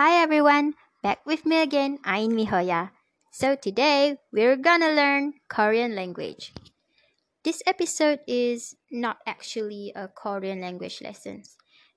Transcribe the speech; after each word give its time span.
Hi 0.00 0.16
everyone, 0.22 0.80
back 1.02 1.20
with 1.26 1.44
me 1.44 1.60
again, 1.60 1.98
Ain 2.08 2.32
Mihoya. 2.32 2.88
So 3.36 3.52
today 3.52 4.16
we're 4.32 4.56
gonna 4.56 4.96
learn 4.96 5.36
Korean 5.46 5.94
language. 5.94 6.56
This 7.44 7.60
episode 7.66 8.20
is 8.26 8.80
not 8.90 9.18
actually 9.26 9.92
a 9.94 10.08
Korean 10.08 10.62
language 10.62 11.04
lesson. 11.04 11.44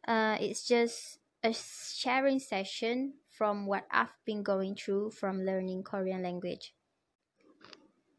Uh, 0.05 0.35
it's 0.35 0.67
just 0.67 1.19
a 1.47 1.55
sharing 1.55 2.43
session 2.43 3.23
from 3.31 3.67
what 3.67 3.87
I've 3.87 4.11
been 4.25 4.43
going 4.43 4.75
through 4.75 5.11
from 5.11 5.47
learning 5.47 5.87
Korean 5.87 6.23
language. 6.23 6.75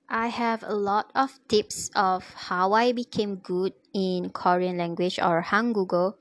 I 0.09 0.29
have 0.29 0.64
a 0.64 0.73
lot 0.73 1.12
of 1.14 1.37
tips 1.46 1.91
of 1.95 2.25
how 2.48 2.73
I 2.73 2.93
became 2.93 3.37
good 3.37 3.75
in 3.93 4.30
Korean 4.30 4.79
language 4.79 5.21
or 5.21 5.45
Hangugo, 5.45 6.14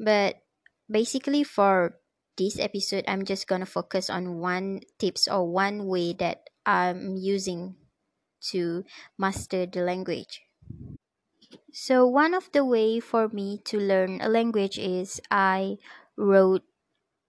but 0.00 0.40
basically 0.88 1.44
for 1.44 2.00
this 2.36 2.58
episode 2.58 3.04
i'm 3.08 3.24
just 3.24 3.46
gonna 3.48 3.66
focus 3.66 4.10
on 4.10 4.38
one 4.38 4.80
tips 4.98 5.28
or 5.28 5.48
one 5.48 5.86
way 5.86 6.12
that 6.12 6.48
i'm 6.66 7.16
using 7.16 7.74
to 8.40 8.84
master 9.18 9.66
the 9.66 9.82
language. 9.82 10.42
So 11.72 12.06
one 12.06 12.34
of 12.34 12.50
the 12.52 12.64
way 12.64 13.00
for 13.00 13.28
me 13.28 13.60
to 13.66 13.78
learn 13.78 14.20
a 14.20 14.28
language 14.28 14.78
is 14.78 15.20
i 15.30 15.76
wrote 16.16 16.62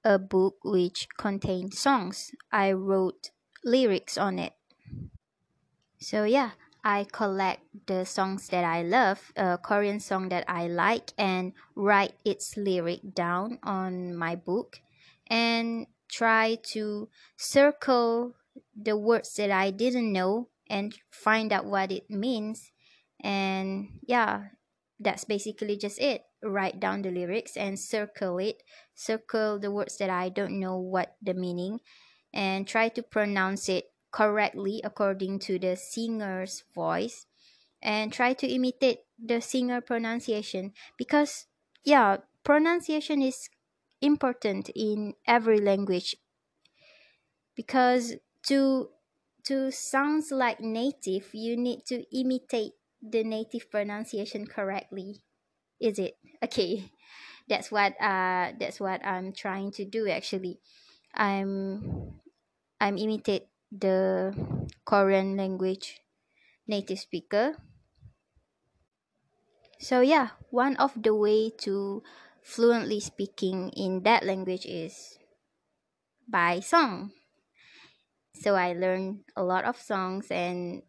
a 0.04 0.18
book 0.18 0.64
which 0.64 1.08
contained 1.18 1.74
songs. 1.74 2.32
I 2.52 2.72
wrote 2.72 3.32
lyrics 3.64 4.18
on 4.18 4.40
it. 4.40 4.54
So 6.00 6.24
yeah 6.24 6.52
I 6.84 7.06
collect 7.12 7.68
the 7.88 8.06
songs 8.06 8.48
that 8.50 8.64
I 8.64 8.82
love, 8.82 9.34
a 9.36 9.58
Korean 9.58 10.00
song 10.00 10.30
that 10.30 10.46
I 10.48 10.68
like, 10.68 11.12
and 11.18 11.52
write 11.76 12.14
its 12.24 12.56
lyric 12.56 13.14
down 13.14 13.60
on 13.62 14.16
my 14.16 14.36
book 14.36 14.80
and 15.30 15.88
try 16.10 16.56
to 16.74 17.10
circle 17.36 18.36
the 18.76 18.98
words 18.98 19.34
that 19.36 19.52
I 19.52 19.72
didn't 19.72 20.12
know 20.12 20.50
and 20.70 20.96
find 21.12 21.52
out 21.52 21.66
what 21.66 21.92
it 21.92 22.10
means. 22.10 22.72
And 23.22 24.00
yeah, 24.04 24.56
that's 25.00 25.26
basically 25.26 25.78
just 25.78 26.00
it. 26.00 26.24
Write 26.44 26.80
down 26.80 27.02
the 27.02 27.12
lyrics 27.12 27.58
and 27.58 27.80
circle 27.80 28.38
it. 28.38 28.64
Circle 28.96 29.60
the 29.60 29.72
words 29.72 29.98
that 29.98 30.10
I 30.10 30.30
don't 30.30 30.60
know 30.60 30.78
what 30.78 31.16
the 31.22 31.34
meaning 31.34 31.80
and 32.34 32.68
try 32.68 32.90
to 32.90 33.02
pronounce 33.02 33.70
it 33.70 33.92
correctly 34.12 34.82
according 34.84 35.40
to 35.40 35.60
the 35.60 35.76
singer's 35.76 36.64
voice 36.74 37.26
and 37.82 38.12
try 38.12 38.34
to 38.34 38.48
imitate 38.48 39.00
the 39.18 39.42
singer 39.42 39.82
pronunciation 39.82 40.74
because 40.98 41.46
yeah 41.84 42.18
pronunciation 42.44 43.22
is 43.22 43.50
important 44.02 44.70
in 44.76 45.16
every 45.28 45.60
language 45.60 46.16
because 47.56 48.16
to 48.48 48.90
to 49.46 49.72
sounds 49.72 50.32
like 50.32 50.60
native 50.60 51.32
you 51.34 51.56
need 51.58 51.86
to 51.86 52.04
imitate 52.16 52.74
the 53.02 53.24
native 53.24 53.70
pronunciation 53.72 54.46
correctly. 54.48 55.22
Is 55.80 56.00
it? 56.00 56.18
Okay. 56.44 56.92
That's 57.50 57.72
what 57.72 57.94
uh 58.02 58.54
that's 58.60 58.80
what 58.80 59.06
i'm 59.06 59.34
trying 59.34 59.72
to 59.78 59.86
do 59.86 60.08
actually. 60.10 60.62
I'm 61.14 62.20
i'm 62.82 62.98
imitate 62.98 63.50
the 63.72 64.34
korean 64.86 65.38
language 65.38 66.02
native 66.68 67.00
speaker. 67.00 67.56
So 69.80 70.02
yeah 70.02 70.30
one 70.52 70.76
of 70.78 70.94
the 71.02 71.16
way 71.16 71.50
to 71.66 72.04
fluently 72.48 73.00
speaking 73.04 73.70
in 73.76 74.04
that 74.04 74.24
language 74.24 74.66
is 74.66 75.20
by 76.28 76.62
song. 76.62 77.12
So 78.34 78.56
I 78.56 78.72
learned 78.72 79.26
a 79.36 79.44
lot 79.44 79.66
of 79.66 79.76
songs 79.82 80.32
and 80.32 80.84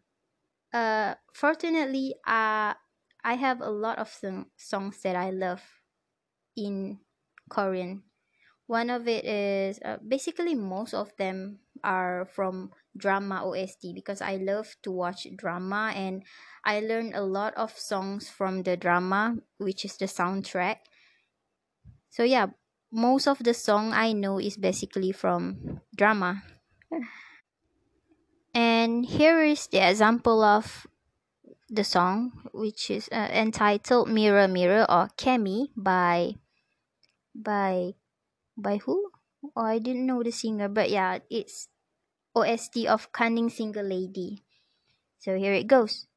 uh 0.73 1.15
fortunately 1.33 2.15
uh 2.27 2.73
I 3.23 3.33
have 3.35 3.59
a 3.59 3.69
lot 3.69 3.97
of 3.99 4.07
song- 4.07 4.51
songs 4.55 5.01
that 5.03 5.15
I 5.15 5.31
love 5.31 5.63
in 6.55 6.99
Korean. 7.49 8.03
One 8.67 8.89
of 8.89 9.07
it 9.07 9.25
is 9.25 9.79
uh, 9.83 9.97
basically 10.07 10.55
most 10.55 10.93
of 10.93 11.11
them 11.17 11.59
are 11.83 12.25
from 12.31 12.71
drama 12.95 13.43
OST 13.43 13.93
because 13.93 14.21
I 14.21 14.37
love 14.37 14.75
to 14.83 14.91
watch 14.91 15.27
drama 15.35 15.91
and 15.95 16.23
I 16.63 16.79
learned 16.81 17.15
a 17.15 17.23
lot 17.23 17.55
of 17.55 17.77
songs 17.77 18.29
from 18.29 18.63
the 18.63 18.77
drama 18.77 19.37
which 19.57 19.83
is 19.85 19.97
the 19.97 20.05
soundtrack 20.05 20.85
so 22.09 22.23
yeah 22.23 22.47
most 22.91 23.27
of 23.27 23.37
the 23.43 23.53
song 23.53 23.93
i 23.93 24.11
know 24.11 24.39
is 24.39 24.57
basically 24.57 25.11
from 25.11 25.79
drama. 25.95 26.41
And 28.53 29.05
here 29.05 29.43
is 29.43 29.67
the 29.67 29.77
example 29.77 30.41
of 30.43 30.87
the 31.69 31.83
song 31.83 32.49
which 32.51 32.89
is 32.89 33.07
uh, 33.11 33.29
entitled 33.31 34.09
mirror 34.09 34.47
mirror 34.47 34.89
or 34.89 35.07
kemi 35.15 35.69
by 35.77 36.33
by 37.35 37.93
by 38.57 38.77
who? 38.77 39.11
Oh 39.55 39.61
i 39.61 39.77
didn't 39.77 40.05
know 40.05 40.23
the 40.23 40.31
singer 40.31 40.67
but 40.67 40.89
yeah 40.89 41.19
it's 41.29 41.69
ost 42.35 42.75
of 42.87 43.11
cunning 43.11 43.49
single 43.49 43.85
lady. 43.85 44.43
So 45.19 45.37
here 45.37 45.53
it 45.53 45.67
goes. 45.67 46.07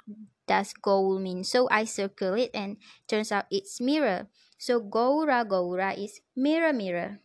does 0.47 0.73
goal 0.83 1.19
mean 1.21 1.45
so 1.45 1.69
I 1.71 1.85
circle 1.85 2.35
it 2.35 2.51
and 2.55 2.79
turns 3.07 3.33
out 3.33 3.47
it's 3.51 3.81
mirror 3.81 4.27
so 4.59 4.89
거울아 4.89 5.45
거울아 5.45 5.93
is 5.97 6.21
mirror 6.37 6.75
mirror 6.75 7.19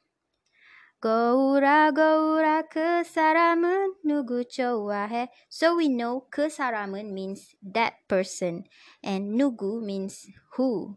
거울아 1.04 1.92
거울아 1.92 2.62
그 2.70 3.04
사람은 3.04 3.96
누구 4.06 4.48
좋아해? 4.48 5.28
So 5.52 5.78
we 5.78 5.90
know 5.90 6.30
그 6.30 6.48
사람은 6.48 7.12
means 7.12 7.58
that 7.62 7.98
person 8.08 8.64
and 9.04 9.36
누구 9.36 9.84
means 9.84 10.32
who 10.56 10.96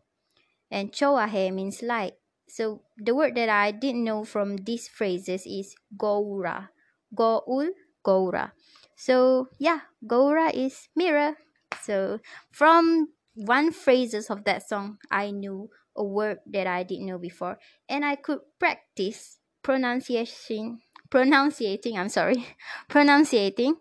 and 0.72 0.92
Choahe 0.92 1.54
means 1.54 1.84
light. 1.84 2.14
So 2.48 2.82
the 2.98 3.14
word 3.14 3.36
that 3.36 3.50
I 3.50 3.72
didn't 3.72 4.04
know 4.04 4.24
from 4.24 4.58
these 4.58 4.88
phrases 4.88 5.46
is 5.46 5.76
Goura. 5.96 6.70
Goul, 7.14 7.72
Goura. 8.06 8.52
So 8.96 9.50
yeah, 9.60 9.82
Goura 10.06 10.54
is 10.54 10.88
mirror. 10.96 11.36
So 11.82 12.20
from 12.52 13.10
one 13.36 13.72
phrases 13.72 14.30
of 14.30 14.44
that 14.46 14.68
song, 14.68 14.98
I 15.10 15.32
knew 15.32 15.70
a 15.96 16.04
word 16.04 16.40
that 16.48 16.68
I 16.68 16.84
didn't 16.84 17.08
know 17.08 17.18
before, 17.18 17.60
and 17.90 18.06
I 18.06 18.16
could 18.16 18.40
practice 18.60 19.38
pronunciation, 19.64 20.80
pronunciating. 21.10 21.98
I'm 21.98 22.10
sorry, 22.10 22.46
pronunciating 22.90 23.76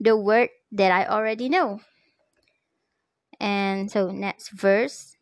the 0.00 0.16
word 0.16 0.50
that 0.72 0.92
I 0.92 1.06
already 1.06 1.48
know. 1.48 1.80
And 3.40 3.90
so 3.90 4.10
next 4.10 4.50
verse, 4.50 5.16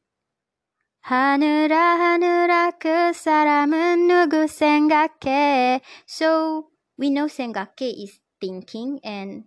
하늘아 1.02 1.78
하늘아 1.78 2.72
그 2.80 3.14
사람은 3.14 4.08
누구 4.08 4.48
생각해 4.48 5.82
so 6.08 6.70
we 7.00 7.10
know 7.10 7.28
생각해 7.28 7.94
is 7.98 8.20
thinking 8.40 9.00
and 9.06 9.46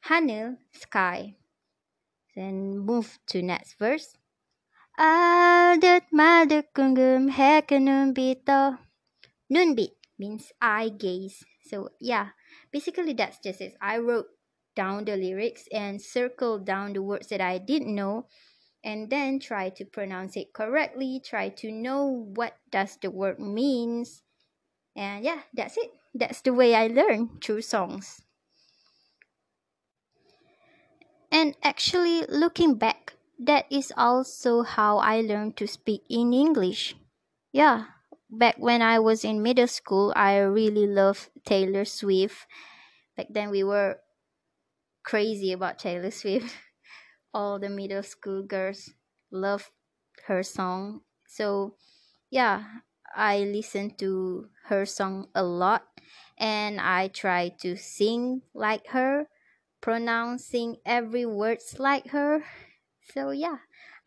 하늘 0.00 0.58
sky 0.74 1.36
then 2.34 2.78
move 2.78 3.18
to 3.26 3.38
next 3.38 3.78
verse 3.78 4.18
알듯 4.98 6.06
말듯 6.10 6.72
궁금해 6.72 7.62
그 7.66 7.74
눈빛도 7.74 8.76
눈빛 9.50 9.96
means 10.18 10.52
eye 10.60 10.90
gaze. 10.90 11.44
So 11.68 11.90
yeah, 12.00 12.32
basically 12.72 13.12
that's 13.12 13.38
just 13.38 13.60
it. 13.60 13.76
I 13.80 13.98
wrote 13.98 14.26
down 14.74 15.04
the 15.04 15.16
lyrics 15.16 15.68
and 15.72 16.00
circled 16.00 16.64
down 16.64 16.92
the 16.92 17.02
words 17.02 17.28
that 17.28 17.40
I 17.40 17.58
didn't 17.58 17.94
know 17.94 18.26
and 18.83 19.09
then 19.09 19.39
try 19.39 19.69
to 19.69 19.85
pronounce 19.85 20.35
it 20.35 20.53
correctly, 20.53 21.21
try 21.23 21.49
to 21.49 21.71
know 21.71 22.31
what 22.35 22.57
does 22.71 22.97
the 23.01 23.11
word 23.11 23.39
means. 23.39 24.23
And 24.95 25.23
yeah, 25.23 25.41
that's 25.53 25.77
it. 25.77 25.91
That's 26.13 26.41
the 26.41 26.53
way 26.53 26.75
I 26.75 26.87
learn 26.87 27.39
through 27.41 27.61
songs. 27.61 28.21
And 31.31 31.55
actually 31.63 32.25
looking 32.27 32.75
back, 32.75 33.13
that 33.39 33.65
is 33.71 33.93
also 33.95 34.63
how 34.63 34.97
I 34.97 35.21
learned 35.21 35.55
to 35.57 35.67
speak 35.67 36.03
in 36.09 36.33
English. 36.33 36.95
Yeah, 37.53 37.85
back 38.29 38.55
when 38.57 38.81
I 38.81 38.99
was 38.99 39.23
in 39.23 39.41
middle 39.41 39.67
school, 39.67 40.13
I 40.15 40.39
really 40.39 40.87
loved 40.87 41.29
Taylor 41.45 41.85
Swift. 41.85 42.47
Back 43.15 43.27
then, 43.29 43.49
we 43.49 43.63
were 43.63 43.99
crazy 45.03 45.51
about 45.51 45.79
Taylor 45.79 46.11
Swift. 46.11 46.53
All 47.33 47.59
the 47.59 47.69
middle 47.69 48.03
school 48.03 48.43
girls 48.43 48.91
loved 49.31 49.71
her 50.27 50.43
song. 50.43 51.01
So, 51.27 51.75
yeah, 52.29 52.81
I 53.15 53.39
listen 53.39 53.95
to 53.97 54.49
her 54.65 54.85
song 54.85 55.27
a 55.35 55.43
lot 55.43 55.87
and 56.37 56.79
I 56.79 57.07
try 57.07 57.49
to 57.61 57.75
sing 57.75 58.41
like 58.53 58.87
her, 58.87 59.27
pronouncing 59.81 60.77
every 60.85 61.25
words 61.25 61.77
like 61.79 62.07
her. 62.09 62.43
So 63.13 63.31
yeah, 63.31 63.57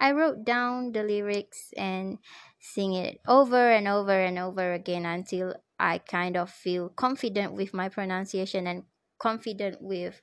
I 0.00 0.12
wrote 0.12 0.44
down 0.44 0.92
the 0.92 1.02
lyrics 1.02 1.72
and 1.76 2.18
sing 2.58 2.94
it 2.94 3.20
over 3.26 3.70
and 3.70 3.86
over 3.88 4.12
and 4.12 4.38
over 4.38 4.72
again 4.72 5.04
until 5.06 5.54
I 5.78 5.98
kind 5.98 6.36
of 6.36 6.50
feel 6.50 6.88
confident 6.88 7.52
with 7.52 7.74
my 7.74 7.88
pronunciation 7.88 8.66
and 8.66 8.84
confident 9.18 9.82
with 9.82 10.22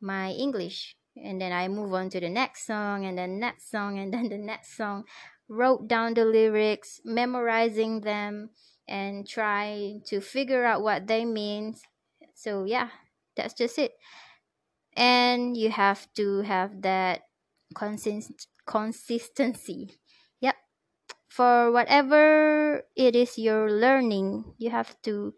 my 0.00 0.30
English. 0.30 0.96
And 1.16 1.40
then 1.40 1.52
I 1.52 1.68
move 1.68 1.92
on 1.94 2.10
to 2.10 2.20
the 2.20 2.28
next 2.28 2.66
song 2.66 3.06
and 3.06 3.16
then 3.16 3.38
next 3.38 3.70
song 3.70 3.98
and 3.98 4.12
then 4.12 4.28
the 4.28 4.38
next 4.38 4.76
song. 4.76 5.04
Wrote 5.48 5.86
down 5.86 6.14
the 6.14 6.24
lyrics, 6.24 7.00
memorizing 7.04 8.00
them 8.00 8.50
and 8.88 9.28
try 9.28 9.94
to 10.06 10.20
figure 10.20 10.64
out 10.64 10.82
what 10.82 11.06
they 11.06 11.24
mean. 11.24 11.76
So 12.34 12.64
yeah, 12.64 12.88
that's 13.36 13.54
just 13.54 13.78
it. 13.78 13.92
And 14.96 15.56
you 15.56 15.70
have 15.70 16.12
to 16.14 16.40
have 16.42 16.82
that 16.82 17.22
consist- 17.74 18.48
consistency. 18.66 20.00
Yep. 20.40 20.56
For 21.28 21.70
whatever 21.70 22.82
it 22.96 23.14
is 23.14 23.38
you're 23.38 23.70
learning, 23.70 24.54
you 24.58 24.70
have 24.70 25.00
to 25.02 25.34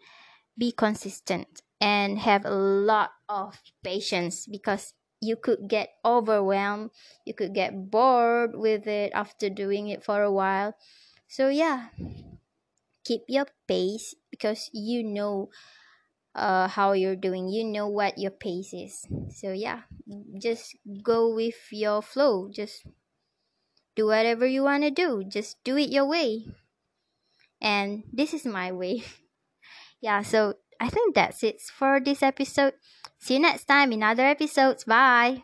be 0.56 0.72
consistent 0.72 1.62
and 1.80 2.18
have 2.18 2.44
a 2.44 2.54
lot 2.54 3.10
of 3.28 3.60
patience 3.82 4.46
because 4.46 4.94
you 5.20 5.36
could 5.36 5.68
get 5.68 5.90
overwhelmed, 6.04 6.90
you 7.24 7.34
could 7.34 7.54
get 7.54 7.90
bored 7.90 8.54
with 8.54 8.86
it 8.86 9.12
after 9.14 9.48
doing 9.50 9.88
it 9.88 10.04
for 10.04 10.22
a 10.22 10.32
while. 10.32 10.74
So, 11.28 11.48
yeah, 11.48 11.88
keep 13.04 13.22
your 13.28 13.46
pace 13.66 14.14
because 14.30 14.70
you 14.72 15.02
know 15.02 15.50
uh, 16.34 16.68
how 16.68 16.92
you're 16.92 17.16
doing, 17.16 17.48
you 17.48 17.64
know 17.64 17.88
what 17.88 18.18
your 18.18 18.30
pace 18.32 18.72
is. 18.72 19.06
So, 19.34 19.52
yeah, 19.52 19.82
just 20.40 20.76
go 21.02 21.34
with 21.34 21.56
your 21.72 22.02
flow, 22.02 22.48
just 22.50 22.86
do 23.94 24.06
whatever 24.06 24.46
you 24.46 24.62
want 24.62 24.82
to 24.84 24.90
do, 24.90 25.22
just 25.24 25.62
do 25.64 25.76
it 25.76 25.90
your 25.90 26.06
way. 26.06 26.46
And 27.60 28.04
this 28.12 28.34
is 28.34 28.44
my 28.44 28.72
way. 28.72 29.02
yeah, 30.00 30.22
so 30.22 30.54
I 30.80 30.88
think 30.88 31.14
that's 31.14 31.42
it 31.42 31.60
for 31.60 32.00
this 32.00 32.22
episode. 32.22 32.74
See 33.18 33.34
you 33.34 33.40
next 33.40 33.64
time 33.64 33.92
in 33.92 34.02
other 34.02 34.24
episodes. 34.24 34.84
Bye. 34.84 35.42